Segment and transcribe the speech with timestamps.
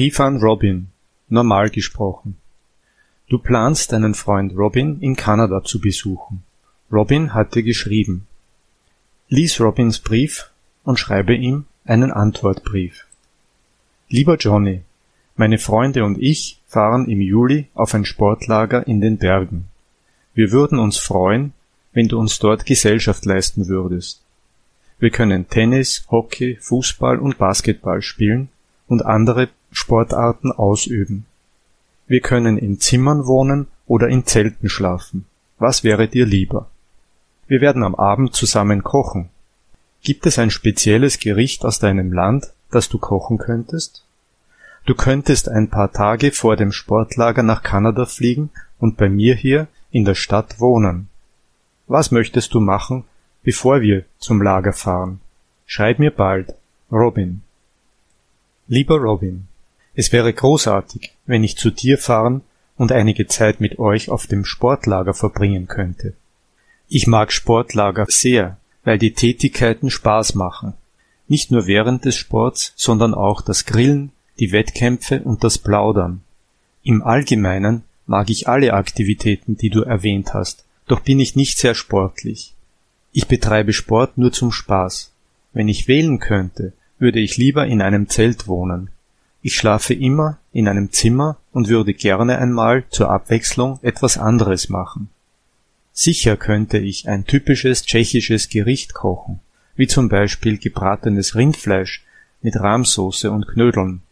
[0.00, 0.88] Brief an Robin.
[1.28, 2.38] Normal gesprochen.
[3.28, 6.42] Du planst deinen Freund Robin in Kanada zu besuchen.
[6.90, 8.26] Robin hat dir geschrieben.
[9.28, 10.52] Lies Robins Brief
[10.84, 13.06] und schreibe ihm einen Antwortbrief.
[14.08, 14.84] Lieber Johnny,
[15.36, 19.66] meine Freunde und ich fahren im Juli auf ein Sportlager in den Bergen.
[20.32, 21.52] Wir würden uns freuen,
[21.92, 24.22] wenn du uns dort Gesellschaft leisten würdest.
[24.98, 28.48] Wir können Tennis, Hockey, Fußball und Basketball spielen
[28.86, 31.26] und andere Sportarten ausüben.
[32.06, 35.26] Wir können in Zimmern wohnen oder in Zelten schlafen.
[35.58, 36.68] Was wäre dir lieber?
[37.46, 39.28] Wir werden am Abend zusammen kochen.
[40.02, 44.04] Gibt es ein spezielles Gericht aus deinem Land, das du kochen könntest?
[44.86, 49.68] Du könntest ein paar Tage vor dem Sportlager nach Kanada fliegen und bei mir hier
[49.90, 51.08] in der Stadt wohnen.
[51.86, 53.04] Was möchtest du machen,
[53.42, 55.20] bevor wir zum Lager fahren?
[55.66, 56.54] Schreib mir bald.
[56.90, 57.42] Robin.
[58.66, 59.46] Lieber Robin,
[60.00, 62.40] es wäre großartig, wenn ich zu dir fahren
[62.78, 66.14] und einige Zeit mit euch auf dem Sportlager verbringen könnte.
[66.88, 70.72] Ich mag Sportlager sehr, weil die Tätigkeiten Spaß machen.
[71.28, 76.22] Nicht nur während des Sports, sondern auch das Grillen, die Wettkämpfe und das Plaudern.
[76.82, 81.74] Im Allgemeinen mag ich alle Aktivitäten, die du erwähnt hast, doch bin ich nicht sehr
[81.74, 82.54] sportlich.
[83.12, 85.12] Ich betreibe Sport nur zum Spaß.
[85.52, 88.88] Wenn ich wählen könnte, würde ich lieber in einem Zelt wohnen.
[89.42, 95.08] Ich schlafe immer in einem Zimmer und würde gerne einmal zur Abwechslung etwas anderes machen.
[95.92, 99.40] Sicher könnte ich ein typisches tschechisches Gericht kochen,
[99.76, 102.04] wie zum Beispiel gebratenes Rindfleisch
[102.42, 104.02] mit Rahmsoße und Knödeln.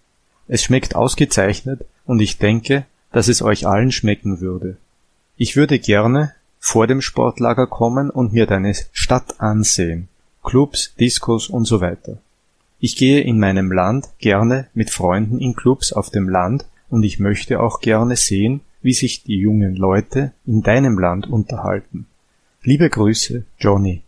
[0.48, 4.76] Es schmeckt ausgezeichnet und ich denke, dass es euch allen schmecken würde.
[5.36, 10.08] Ich würde gerne vor dem Sportlager kommen und mir deine Stadt ansehen.
[10.42, 12.18] Clubs, Diskos und so weiter.
[12.80, 17.18] Ich gehe in meinem Land gerne mit Freunden in Clubs auf dem Land und ich
[17.18, 22.06] möchte auch gerne sehen, wie sich die jungen Leute in deinem Land unterhalten.
[22.62, 24.02] Liebe Grüße, Johnny.